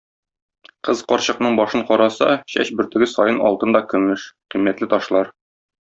Кыз 0.87 1.03
карчыкның 1.11 1.59
башын 1.59 1.85
караса, 1.91 2.29
чәч 2.55 2.73
бөртеге 2.81 3.11
саен 3.13 3.39
алтын 3.51 3.79
да 3.79 3.83
көмеш, 3.95 4.27
кыйммәтле 4.55 4.91
ташлар. 4.97 5.33